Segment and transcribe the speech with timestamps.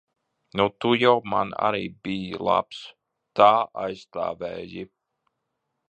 [0.59, 2.81] Nu, tu jau man arī biji labs.
[3.41, 3.53] Tā
[3.85, 4.89] aizstāvēji.